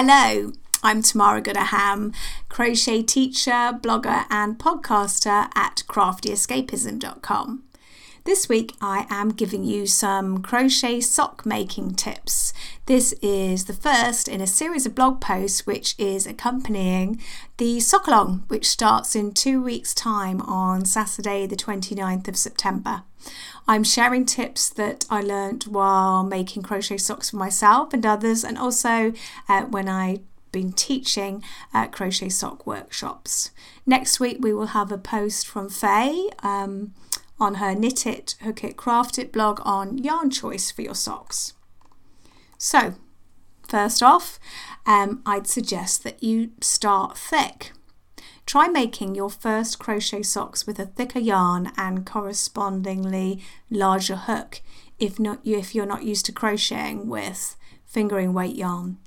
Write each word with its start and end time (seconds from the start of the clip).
Hello, 0.00 0.52
I'm 0.80 1.02
Tamara 1.02 1.40
Goodaham, 1.40 2.12
crochet 2.48 3.02
teacher, 3.02 3.76
blogger, 3.82 4.26
and 4.30 4.56
podcaster 4.56 5.48
at 5.56 5.82
craftyescapism.com. 5.88 7.64
This 8.22 8.48
week 8.48 8.74
I 8.80 9.06
am 9.10 9.30
giving 9.30 9.64
you 9.64 9.88
some 9.88 10.40
crochet 10.40 11.00
sock 11.00 11.44
making 11.44 11.96
tips. 11.96 12.47
This 12.88 13.12
is 13.20 13.66
the 13.66 13.74
first 13.74 14.28
in 14.28 14.40
a 14.40 14.46
series 14.46 14.86
of 14.86 14.94
blog 14.94 15.20
posts 15.20 15.66
which 15.66 15.94
is 15.98 16.26
accompanying 16.26 17.20
the 17.58 17.80
sock 17.80 18.06
along, 18.06 18.44
which 18.48 18.66
starts 18.66 19.14
in 19.14 19.32
two 19.32 19.62
weeks' 19.62 19.92
time 19.92 20.40
on 20.40 20.86
Saturday, 20.86 21.46
the 21.46 21.54
29th 21.54 22.28
of 22.28 22.36
September. 22.38 23.02
I'm 23.66 23.84
sharing 23.84 24.24
tips 24.24 24.70
that 24.70 25.04
I 25.10 25.20
learned 25.20 25.64
while 25.64 26.22
making 26.24 26.62
crochet 26.62 26.96
socks 26.96 27.28
for 27.28 27.36
myself 27.36 27.92
and 27.92 28.06
others, 28.06 28.42
and 28.42 28.56
also 28.56 29.12
uh, 29.50 29.64
when 29.64 29.86
I 29.86 30.20
been 30.50 30.72
teaching 30.72 31.44
at 31.74 31.92
crochet 31.92 32.30
sock 32.30 32.66
workshops. 32.66 33.50
Next 33.84 34.18
week 34.18 34.38
we 34.40 34.54
will 34.54 34.68
have 34.68 34.90
a 34.90 34.96
post 34.96 35.46
from 35.46 35.68
Faye 35.68 36.30
um, 36.42 36.94
on 37.38 37.56
her 37.56 37.74
Knit 37.74 38.06
It, 38.06 38.36
Hook 38.40 38.64
It, 38.64 38.78
Craft 38.78 39.18
It 39.18 39.30
blog 39.30 39.60
on 39.62 39.98
yarn 39.98 40.30
choice 40.30 40.70
for 40.70 40.80
your 40.80 40.94
socks. 40.94 41.52
So, 42.58 42.94
first 43.66 44.02
off, 44.02 44.38
um, 44.84 45.22
I'd 45.24 45.46
suggest 45.46 46.04
that 46.04 46.22
you 46.22 46.50
start 46.60 47.16
thick. 47.16 47.72
Try 48.46 48.66
making 48.66 49.14
your 49.14 49.30
first 49.30 49.78
crochet 49.78 50.22
socks 50.22 50.66
with 50.66 50.78
a 50.78 50.86
thicker 50.86 51.18
yarn 51.18 51.70
and 51.76 52.04
correspondingly 52.04 53.42
larger 53.70 54.16
hook 54.16 54.62
if 54.98 55.18
not 55.20 55.38
if 55.44 55.74
you're 55.74 55.86
not 55.86 56.02
used 56.02 56.26
to 56.26 56.32
crocheting 56.32 57.08
with 57.08 57.56
fingering 57.86 58.32
weight 58.32 58.56
yarn. 58.56 58.98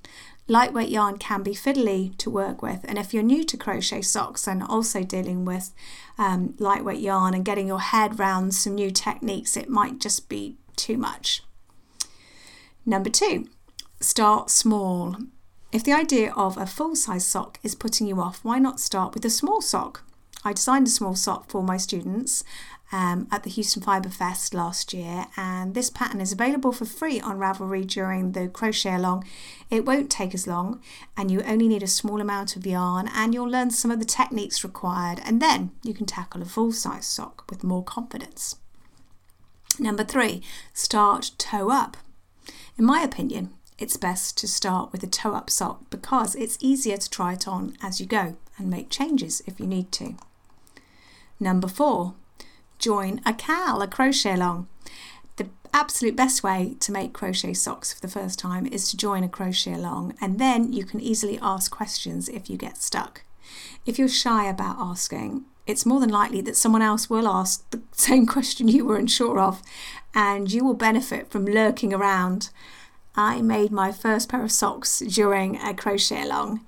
Lightweight 0.48 0.90
yarn 0.90 1.18
can 1.18 1.44
be 1.44 1.52
fiddly 1.52 2.18
to 2.18 2.30
work 2.30 2.62
with, 2.62 2.84
and 2.88 2.98
if 2.98 3.13
you're 3.13 3.24
new 3.24 3.44
to 3.44 3.58
crochet 3.58 4.02
socks 4.02 4.48
and 4.48 4.63
also 4.63 5.04
dealing 5.04 5.46
with 5.46 5.72
um, 6.18 6.55
lightweight 6.60 6.99
yarn 6.99 7.34
and 7.34 7.46
getting 7.46 7.68
your 7.68 7.79
head 7.79 8.20
round 8.20 8.54
some 8.54 8.76
new 8.76 8.91
techniques, 8.91 9.55
it 9.55 9.70
might 9.70 9.99
just 9.99 10.27
be 10.27 10.57
too 10.76 10.98
much. 10.98 11.44
Number 12.85 13.10
two, 13.10 13.48
start 13.99 14.49
small. 14.49 15.15
If 15.71 15.84
the 15.84 15.93
idea 15.93 16.34
of 16.34 16.57
a 16.57 16.65
full 16.65 16.96
size 16.96 17.26
sock 17.26 17.60
is 17.63 17.76
putting 17.76 18.07
you 18.07 18.20
off, 18.20 18.40
why 18.43 18.60
not 18.60 18.79
start 18.79 19.13
with 19.13 19.23
a 19.23 19.29
small 19.29 19.62
sock? 19.62 20.04
I 20.43 20.54
designed 20.54 20.88
a 20.88 20.90
small 20.90 21.15
sock 21.15 21.49
for 21.49 21.62
my 21.62 21.77
students 21.77 22.43
um, 22.91 23.27
at 23.32 23.43
the 23.43 23.49
Houston 23.51 23.84
Fibre 23.84 24.10
Fest 24.10 24.54
last 24.55 24.93
year, 24.93 25.27
and 25.38 25.76
this 25.76 25.91
pattern 25.91 26.20
is 26.20 26.32
available 26.32 26.71
for 26.71 26.85
free 26.85 27.21
on 27.21 27.38
Ravelry 27.38 27.85
during 27.85 28.32
the 28.32 28.48
crochet 28.48 28.95
along. 28.95 29.26
It 29.70 29.85
won't 29.85 30.10
take 30.10 30.34
as 30.34 30.48
long, 30.48 30.82
and 31.16 31.29
you 31.29 31.41
only 31.43 31.68
need 31.68 31.84
a 31.84 31.88
small 31.88 32.20
amount 32.20 32.55
of 32.55 32.66
yarn, 32.66 33.07
and 33.13 33.34
you'll 33.34 33.49
learn 33.49 33.70
some 33.70 33.91
of 33.91 33.99
the 33.99 34.05
techniques 34.05 34.63
required, 34.63 35.21
and 35.23 35.40
then 35.40 35.71
you 35.84 35.93
can 35.93 36.07
tackle 36.07 36.41
a 36.41 36.45
full 36.45 36.71
size 36.71 37.05
sock 37.05 37.45
with 37.49 37.63
more 37.63 37.84
confidence. 37.84 38.57
Number 39.79 40.04
three, 40.04 40.41
start 40.73 41.32
toe 41.38 41.70
up. 41.70 41.98
In 42.82 42.87
my 42.87 43.04
opinion, 43.04 43.51
it's 43.77 43.96
best 43.96 44.40
to 44.40 44.48
start 44.48 44.91
with 44.91 45.04
a 45.04 45.07
toe 45.07 45.35
up 45.35 45.51
sock 45.51 45.87
because 45.91 46.34
it's 46.34 46.57
easier 46.60 46.98
to 46.98 47.10
try 47.12 47.34
it 47.34 47.48
on 47.48 47.77
as 47.79 47.99
you 47.99 48.07
go 48.07 48.38
and 48.57 48.71
make 48.71 48.90
changes 48.90 49.40
if 49.46 49.60
you 49.60 49.68
need 49.68 49.91
to. 49.91 50.15
Number 51.40 51.68
four, 51.68 52.15
join 52.79 53.21
a 53.23 53.35
KAL, 53.35 53.84
a 53.84 53.88
crochet 53.88 54.34
along. 54.34 54.68
The 55.35 55.49
absolute 55.71 56.15
best 56.15 56.41
way 56.41 56.76
to 56.79 56.91
make 56.91 57.13
crochet 57.13 57.54
socks 57.54 57.93
for 57.93 58.01
the 58.01 58.07
first 58.07 58.40
time 58.40 58.65
is 58.65 58.90
to 58.90 58.98
join 58.98 59.23
a 59.23 59.29
crochet 59.29 59.73
along 59.73 60.16
and 60.20 60.40
then 60.40 60.73
you 60.73 60.84
can 60.84 60.99
easily 60.99 61.38
ask 61.40 61.70
questions 61.70 62.29
if 62.29 62.49
you 62.49 62.57
get 62.57 62.77
stuck. 62.77 63.21
If 63.85 63.99
you're 63.99 64.07
shy 64.07 64.50
about 64.50 64.78
asking, 64.79 65.45
it's 65.67 65.85
more 65.85 66.00
than 66.00 66.09
likely 66.09 66.41
that 66.41 66.57
someone 66.57 66.81
else 66.81 67.09
will 67.09 67.28
ask 67.28 67.69
the 67.72 67.81
same 67.91 68.25
question 68.25 68.67
you 68.67 68.85
were 68.85 68.97
unsure 68.97 69.39
of, 69.39 69.61
and 70.13 70.51
you 70.51 70.63
will 70.63 70.73
benefit 70.73 71.29
from 71.29 71.45
lurking 71.45 71.94
around 71.94 72.49
I 73.16 73.41
made 73.41 73.71
my 73.71 73.91
first 73.91 74.29
pair 74.29 74.41
of 74.41 74.53
socks 74.53 75.00
during 75.00 75.57
a 75.57 75.73
crochet 75.73 76.21
along, 76.21 76.66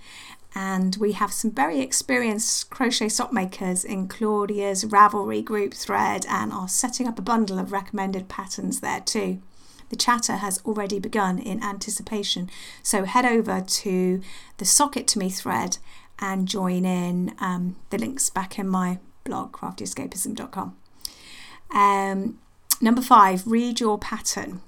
and 0.54 0.96
we 0.98 1.14
have 1.14 1.32
some 1.32 1.52
very 1.52 1.80
experienced 1.80 2.70
crochet 2.70 3.08
sock 3.10 3.32
makers 3.32 3.86
in 3.86 4.10
Claudia's 4.10 4.84
Ravelry 4.84 5.44
group 5.44 5.74
thread 5.74 6.26
and 6.28 6.52
are 6.52 6.68
setting 6.68 7.08
up 7.08 7.18
a 7.18 7.24
bundle 7.24 7.60
of 7.60 7.72
recommended 7.72 8.28
patterns 8.28 8.82
there 8.82 9.00
too. 9.00 9.42
The 9.90 9.96
chatter 9.96 10.38
has 10.38 10.60
already 10.66 11.00
begun 11.00 11.40
in 11.40 11.64
anticipation, 11.64 12.50
so 12.82 13.06
head 13.06 13.26
over 13.26 13.62
to 13.62 14.22
the 14.58 14.66
Sock 14.66 14.98
It 14.98 15.08
To 15.10 15.20
Me 15.20 15.30
thread 15.30 15.78
and 16.20 16.48
join 16.48 16.86
in. 16.86 17.36
Um, 17.40 17.78
the 17.90 17.98
link's 17.98 18.30
back 18.30 18.58
in 18.60 18.68
my 18.68 19.00
blog, 19.24 19.52
craftyescapism.com. 19.54 20.78
Um, 21.74 22.40
number 22.82 23.02
five, 23.02 23.48
read 23.48 23.80
your 23.80 23.98
pattern 23.98 24.62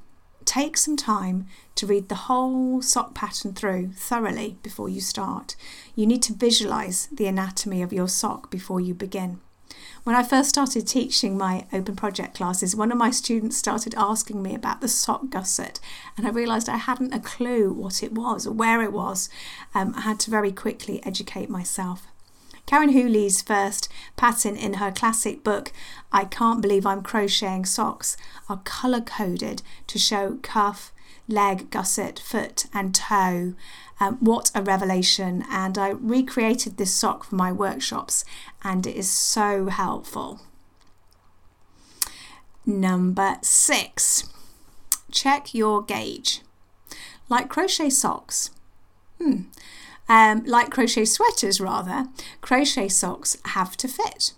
take 0.45 0.77
some 0.77 0.95
time 0.95 1.47
to 1.73 1.85
read 1.85 2.07
the 2.07 2.15
whole 2.15 2.81
sock 2.81 3.13
pattern 3.13 3.53
through 3.53 3.91
thoroughly 3.93 4.57
before 4.63 4.87
you 4.87 5.01
start. 5.01 5.55
You 5.95 6.05
need 6.05 6.21
to 6.23 6.33
visualize 6.33 7.07
the 7.11 7.25
anatomy 7.25 7.81
of 7.81 7.91
your 7.91 8.07
sock 8.07 8.49
before 8.49 8.79
you 8.79 8.93
begin. 8.93 9.41
When 10.03 10.15
I 10.15 10.23
first 10.23 10.49
started 10.49 10.87
teaching 10.87 11.37
my 11.37 11.65
open 11.73 11.95
project 11.95 12.35
classes, 12.35 12.75
one 12.75 12.91
of 12.91 12.97
my 12.97 13.11
students 13.11 13.57
started 13.57 13.95
asking 13.95 14.41
me 14.41 14.53
about 14.53 14.81
the 14.81 14.87
sock 14.87 15.29
gusset, 15.29 15.79
and 16.17 16.27
I 16.27 16.29
realised 16.29 16.69
I 16.69 16.77
hadn't 16.77 17.13
a 17.13 17.19
clue 17.19 17.73
what 17.73 18.03
it 18.03 18.11
was 18.11 18.45
or 18.45 18.51
where 18.51 18.81
it 18.81 18.93
was. 18.93 19.29
Um, 19.73 19.93
I 19.95 20.01
had 20.01 20.19
to 20.21 20.31
very 20.31 20.51
quickly 20.51 21.05
educate 21.05 21.49
myself. 21.49 22.07
Karen 22.65 22.93
Whooley's 22.93 23.41
first 23.41 23.89
pattern 24.15 24.55
in 24.55 24.75
her 24.75 24.91
classic 24.91 25.43
book, 25.43 25.71
I 26.11 26.25
Can't 26.25 26.61
Believe 26.61 26.85
I'm 26.85 27.03
Crocheting 27.03 27.65
Socks, 27.65 28.17
are 28.49 28.61
colour 28.63 29.01
coded 29.01 29.61
to 29.87 29.99
show 29.99 30.39
cuff, 30.41 30.91
leg, 31.27 31.69
gusset, 31.69 32.19
foot, 32.19 32.65
and 32.73 32.93
toe. 32.93 33.53
Um, 33.99 34.17
what 34.19 34.51
a 34.53 34.61
revelation! 34.61 35.43
And 35.49 35.77
I 35.77 35.89
recreated 35.89 36.77
this 36.77 36.93
sock 36.93 37.25
for 37.25 37.35
my 37.35 37.51
workshops, 37.51 38.25
and 38.63 38.85
it 38.85 38.95
is 38.95 39.09
so 39.09 39.67
helpful. 39.67 40.41
Number 42.65 43.37
six, 43.41 44.27
check 45.11 45.53
your 45.53 45.83
gauge. 45.83 46.41
Like 47.29 47.49
crochet 47.49 47.89
socks, 47.89 48.51
hmm, 49.19 49.43
um, 50.07 50.43
like 50.45 50.69
crochet 50.71 51.05
sweaters, 51.05 51.59
rather, 51.59 52.07
crochet 52.41 52.89
socks 52.89 53.37
have 53.45 53.75
to 53.77 53.87
fit, 53.87 54.33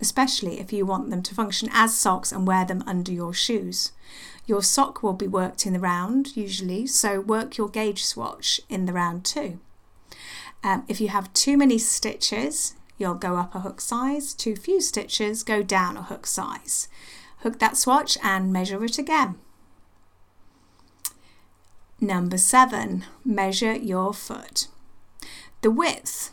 especially 0.00 0.58
if 0.60 0.72
you 0.72 0.86
want 0.86 1.10
them 1.10 1.22
to 1.22 1.34
function 1.34 1.68
as 1.72 1.96
socks 1.96 2.32
and 2.32 2.46
wear 2.46 2.64
them 2.64 2.82
under 2.86 3.12
your 3.12 3.34
shoes. 3.34 3.92
Your 4.46 4.62
sock 4.62 5.02
will 5.02 5.12
be 5.12 5.28
worked 5.28 5.66
in 5.66 5.72
the 5.72 5.78
round, 5.78 6.36
usually, 6.36 6.86
so 6.86 7.20
work 7.20 7.56
your 7.56 7.68
gauge 7.68 8.04
swatch 8.04 8.60
in 8.68 8.86
the 8.86 8.92
round 8.92 9.24
too. 9.24 9.60
Um, 10.64 10.84
if 10.88 11.00
you 11.00 11.08
have 11.08 11.32
too 11.32 11.56
many 11.56 11.78
stitches, 11.78 12.74
you'll 12.98 13.14
go 13.14 13.36
up 13.36 13.54
a 13.54 13.60
hook 13.60 13.80
size, 13.80 14.34
too 14.34 14.56
few 14.56 14.80
stitches, 14.80 15.42
go 15.42 15.62
down 15.62 15.96
a 15.96 16.02
hook 16.02 16.26
size. 16.26 16.88
Hook 17.38 17.58
that 17.58 17.76
swatch 17.76 18.18
and 18.22 18.52
measure 18.52 18.84
it 18.84 18.98
again. 18.98 19.36
Number 22.00 22.38
seven, 22.38 23.04
measure 23.24 23.74
your 23.74 24.12
foot. 24.12 24.66
The 25.60 25.70
width 25.70 26.32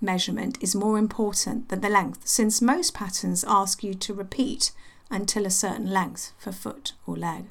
measurement 0.00 0.58
is 0.60 0.76
more 0.76 0.96
important 0.96 1.68
than 1.68 1.80
the 1.80 1.88
length 1.88 2.26
since 2.26 2.62
most 2.62 2.94
patterns 2.94 3.44
ask 3.46 3.82
you 3.82 3.94
to 3.94 4.14
repeat 4.14 4.70
until 5.10 5.46
a 5.46 5.50
certain 5.50 5.90
length 5.90 6.32
for 6.38 6.52
foot 6.52 6.92
or 7.06 7.16
leg. 7.16 7.46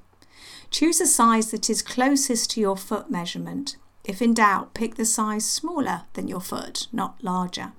Choose 0.69 1.01
a 1.01 1.07
size 1.07 1.51
that 1.51 1.69
is 1.69 1.81
closest 1.81 2.51
to 2.51 2.61
your 2.61 2.77
foot 2.77 3.09
measurement. 3.09 3.77
If 4.03 4.21
in 4.21 4.33
doubt, 4.33 4.73
pick 4.73 4.95
the 4.95 5.05
size 5.05 5.45
smaller 5.45 6.03
than 6.13 6.27
your 6.27 6.41
foot, 6.41 6.87
not 6.91 7.23
larger. 7.23 7.73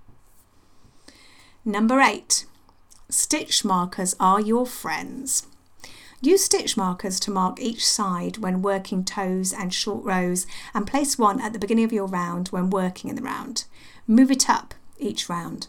Number 1.64 2.00
eight, 2.00 2.46
stitch 3.08 3.64
markers 3.64 4.14
are 4.18 4.40
your 4.40 4.66
friends. 4.66 5.46
Use 6.20 6.44
stitch 6.44 6.76
markers 6.76 7.20
to 7.20 7.30
mark 7.30 7.60
each 7.60 7.86
side 7.86 8.38
when 8.38 8.60
working 8.60 9.04
toes 9.04 9.52
and 9.52 9.72
short 9.72 10.04
rows 10.04 10.46
and 10.74 10.86
place 10.86 11.16
one 11.16 11.40
at 11.40 11.52
the 11.52 11.58
beginning 11.58 11.84
of 11.84 11.92
your 11.92 12.06
round 12.06 12.48
when 12.48 12.70
working 12.70 13.08
in 13.08 13.16
the 13.16 13.22
round. 13.22 13.64
Move 14.06 14.30
it 14.30 14.50
up 14.50 14.74
each 14.98 15.28
round. 15.28 15.68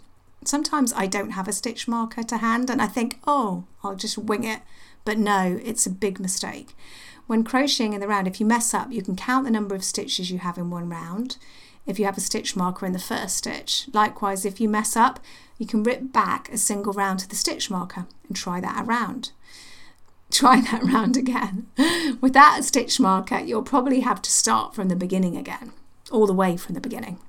Sometimes 0.50 0.92
I 0.94 1.06
don't 1.06 1.32
have 1.32 1.48
a 1.48 1.54
stitch 1.54 1.88
marker 1.88 2.24
to 2.24 2.38
hand 2.38 2.72
and 2.72 2.82
I 2.82 2.88
think, 2.88 3.20
oh, 3.28 3.66
I'll 3.84 3.96
just 3.96 4.18
wing 4.18 4.44
it. 4.44 4.62
But 5.06 5.20
no, 5.20 5.60
it's 5.64 5.86
a 5.86 5.92
big 5.92 6.20
mistake. 6.20 6.76
When 7.28 7.44
crocheting 7.44 7.94
in 7.94 8.02
the 8.02 8.08
round, 8.08 8.28
if 8.28 8.40
you 8.40 8.48
mess 8.48 8.74
up, 8.74 8.92
you 8.92 9.04
can 9.04 9.16
count 9.16 9.46
the 9.46 9.52
number 9.52 9.76
of 9.76 9.84
stitches 9.84 10.32
you 10.32 10.40
have 10.40 10.58
in 10.58 10.72
one 10.72 10.90
round 10.90 11.38
if 11.86 12.00
you 12.00 12.06
have 12.06 12.18
a 12.18 12.22
stitch 12.22 12.56
marker 12.56 12.88
in 12.88 12.94
the 12.94 12.98
first 12.98 13.38
stitch. 13.38 13.90
Likewise, 13.94 14.44
if 14.44 14.60
you 14.60 14.68
mess 14.68 14.96
up, 14.96 15.20
you 15.60 15.68
can 15.68 15.84
rip 15.84 16.12
back 16.12 16.50
a 16.52 16.58
single 16.58 16.94
round 16.94 17.20
to 17.20 17.30
the 17.30 17.36
stitch 17.36 17.70
marker 17.70 18.08
and 18.28 18.36
try 18.36 18.60
that 18.60 18.84
around 18.88 19.32
try 20.32 20.62
that 20.62 20.84
round 20.84 21.16
again. 21.16 21.68
Without 22.22 22.60
a 22.60 22.64
stitch 22.64 23.00
marker, 23.00 23.38
you'll 23.38 23.62
probably 23.62 24.00
have 24.00 24.22
to 24.24 24.32
start 24.32 24.74
from 24.74 24.88
the 24.88 24.96
beginning 24.96 25.38
again. 25.38 25.74
all 26.12 26.26
the 26.26 26.34
way 26.34 26.58
from 26.58 26.74
the 26.74 26.82
beginning. 26.82 27.20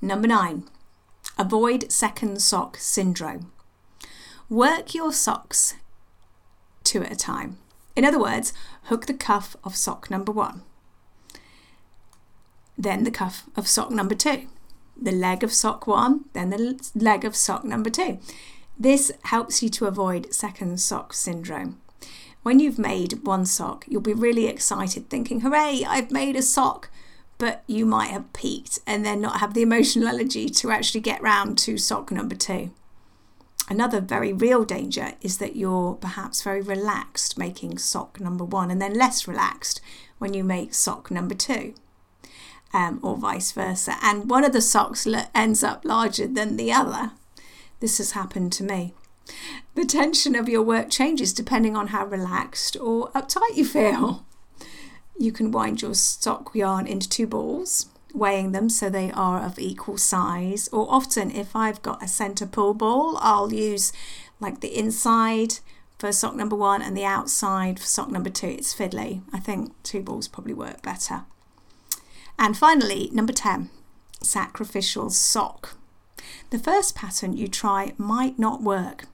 Number 0.00 0.26
nine, 0.26 0.64
avoid 1.40 1.90
second 1.90 2.42
sock 2.42 2.76
syndrome. 2.76 3.50
Work 4.50 4.94
your 4.94 5.12
socks 5.12 5.74
two 6.84 7.02
at 7.02 7.12
a 7.12 7.16
time. 7.16 7.56
In 7.96 8.04
other 8.04 8.18
words, 8.20 8.52
hook 8.84 9.06
the 9.06 9.14
cuff 9.14 9.56
of 9.64 9.74
sock 9.74 10.10
number 10.10 10.32
one, 10.32 10.62
then 12.76 13.04
the 13.04 13.10
cuff 13.10 13.44
of 13.56 13.66
sock 13.66 13.90
number 13.90 14.14
two, 14.14 14.48
the 15.00 15.12
leg 15.12 15.42
of 15.42 15.52
sock 15.52 15.86
one, 15.86 16.26
then 16.34 16.50
the 16.50 16.90
leg 16.94 17.24
of 17.24 17.36
sock 17.36 17.64
number 17.64 17.90
two. 17.90 18.18
This 18.78 19.12
helps 19.24 19.62
you 19.62 19.68
to 19.70 19.86
avoid 19.86 20.32
second 20.32 20.80
sock 20.80 21.12
syndrome. 21.12 21.80
When 22.42 22.58
you've 22.58 22.78
made 22.78 23.24
one 23.24 23.44
sock, 23.44 23.84
you'll 23.86 24.00
be 24.00 24.14
really 24.14 24.46
excited 24.46 25.08
thinking, 25.08 25.40
hooray, 25.40 25.84
I've 25.86 26.10
made 26.10 26.36
a 26.36 26.42
sock. 26.42 26.89
But 27.40 27.64
you 27.66 27.86
might 27.86 28.10
have 28.10 28.34
peaked 28.34 28.80
and 28.86 29.02
then 29.02 29.18
not 29.22 29.40
have 29.40 29.54
the 29.54 29.62
emotional 29.62 30.08
energy 30.08 30.50
to 30.50 30.70
actually 30.70 31.00
get 31.00 31.22
round 31.22 31.56
to 31.60 31.78
sock 31.78 32.12
number 32.12 32.34
two. 32.34 32.70
Another 33.66 34.02
very 34.02 34.30
real 34.30 34.62
danger 34.62 35.12
is 35.22 35.38
that 35.38 35.56
you're 35.56 35.94
perhaps 35.94 36.42
very 36.42 36.60
relaxed 36.60 37.38
making 37.38 37.78
sock 37.78 38.20
number 38.20 38.44
one 38.44 38.70
and 38.70 38.82
then 38.82 38.92
less 38.92 39.26
relaxed 39.26 39.80
when 40.18 40.34
you 40.34 40.44
make 40.44 40.74
sock 40.74 41.10
number 41.10 41.34
two. 41.34 41.72
Um, 42.74 43.00
or 43.02 43.16
vice 43.16 43.52
versa. 43.52 43.94
And 44.02 44.28
one 44.28 44.44
of 44.44 44.52
the 44.52 44.60
socks 44.60 45.08
ends 45.34 45.64
up 45.64 45.82
larger 45.86 46.26
than 46.26 46.58
the 46.58 46.70
other. 46.72 47.12
This 47.80 47.96
has 47.96 48.12
happened 48.12 48.52
to 48.52 48.64
me. 48.64 48.92
The 49.76 49.86
tension 49.86 50.34
of 50.34 50.46
your 50.46 50.62
work 50.62 50.90
changes 50.90 51.32
depending 51.32 51.74
on 51.74 51.86
how 51.86 52.04
relaxed 52.04 52.76
or 52.78 53.10
uptight 53.12 53.56
you 53.56 53.64
feel. 53.64 54.26
You 55.20 55.32
can 55.32 55.52
wind 55.52 55.82
your 55.82 55.92
sock 55.92 56.54
yarn 56.54 56.86
into 56.86 57.06
two 57.06 57.26
balls, 57.26 57.90
weighing 58.14 58.52
them 58.52 58.70
so 58.70 58.88
they 58.88 59.10
are 59.10 59.42
of 59.44 59.58
equal 59.58 59.98
size. 59.98 60.66
Or 60.72 60.86
often, 60.90 61.30
if 61.30 61.54
I've 61.54 61.82
got 61.82 62.02
a 62.02 62.08
centre 62.08 62.46
pull 62.46 62.72
ball, 62.72 63.18
I'll 63.20 63.52
use 63.52 63.92
like 64.40 64.60
the 64.60 64.74
inside 64.74 65.58
for 65.98 66.10
sock 66.10 66.34
number 66.36 66.56
one 66.56 66.80
and 66.80 66.96
the 66.96 67.04
outside 67.04 67.78
for 67.78 67.84
sock 67.84 68.10
number 68.10 68.30
two. 68.30 68.46
It's 68.46 68.74
fiddly. 68.74 69.20
I 69.30 69.40
think 69.40 69.74
two 69.82 70.00
balls 70.00 70.26
probably 70.26 70.54
work 70.54 70.80
better. 70.80 71.24
And 72.38 72.56
finally, 72.56 73.10
number 73.12 73.34
10, 73.34 73.68
sacrificial 74.22 75.10
sock. 75.10 75.76
The 76.48 76.58
first 76.58 76.94
pattern 76.96 77.36
you 77.36 77.46
try 77.46 77.92
might 77.98 78.38
not 78.38 78.62
work, 78.62 79.04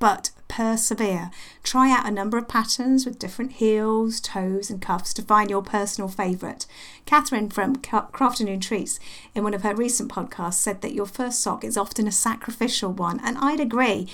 but 0.00 0.32
persevere. 0.52 1.30
Try 1.62 1.90
out 1.90 2.06
a 2.06 2.10
number 2.10 2.36
of 2.36 2.46
patterns 2.46 3.06
with 3.06 3.18
different 3.18 3.52
heels, 3.52 4.20
toes, 4.20 4.68
and 4.68 4.82
cuffs 4.82 5.14
to 5.14 5.22
find 5.22 5.48
your 5.48 5.62
personal 5.62 6.08
favourite. 6.08 6.66
Catherine 7.06 7.48
from 7.48 7.76
Crafternoon 7.76 8.60
Treats, 8.60 9.00
in 9.34 9.44
one 9.44 9.54
of 9.54 9.62
her 9.62 9.74
recent 9.74 10.12
podcasts, 10.12 10.54
said 10.54 10.82
that 10.82 10.92
your 10.92 11.06
first 11.06 11.40
sock 11.40 11.64
is 11.64 11.78
often 11.78 12.06
a 12.06 12.12
sacrificial 12.12 12.92
one, 12.92 13.18
and 13.24 13.38
I'd 13.38 13.60
agree. 13.60 14.08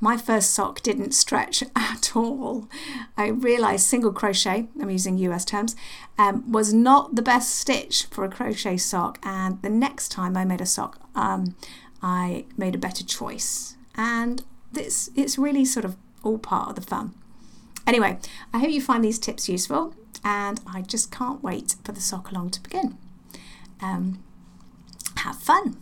My 0.00 0.16
first 0.16 0.50
sock 0.50 0.82
didn't 0.82 1.12
stretch 1.12 1.62
at 1.76 2.16
all. 2.16 2.68
I 3.16 3.28
realised 3.28 3.86
single 3.86 4.12
crochet, 4.12 4.66
I'm 4.82 4.90
using 4.90 5.16
US 5.18 5.44
terms, 5.44 5.76
um, 6.18 6.50
was 6.50 6.74
not 6.74 7.14
the 7.14 7.22
best 7.22 7.54
stitch 7.54 8.06
for 8.06 8.24
a 8.24 8.28
crochet 8.28 8.78
sock, 8.78 9.20
and 9.22 9.62
the 9.62 9.70
next 9.70 10.08
time 10.08 10.36
I 10.36 10.44
made 10.44 10.60
a 10.60 10.66
sock, 10.66 10.98
um, 11.14 11.54
I 12.02 12.46
made 12.56 12.74
a 12.74 12.78
better 12.78 13.04
choice. 13.04 13.76
And 13.96 14.42
this 14.74 15.10
it's 15.14 15.38
really 15.38 15.64
sort 15.64 15.84
of 15.84 15.96
all 16.22 16.38
part 16.38 16.70
of 16.70 16.74
the 16.76 16.82
fun. 16.82 17.14
Anyway, 17.86 18.18
I 18.52 18.58
hope 18.58 18.70
you 18.70 18.80
find 18.80 19.04
these 19.04 19.18
tips 19.18 19.48
useful 19.48 19.94
and 20.24 20.60
I 20.66 20.80
just 20.82 21.10
can't 21.10 21.42
wait 21.42 21.76
for 21.84 21.92
the 21.92 22.00
sock 22.00 22.30
along 22.30 22.50
to 22.50 22.62
begin. 22.62 22.96
Um, 23.80 24.22
have 25.16 25.36
fun. 25.36 25.76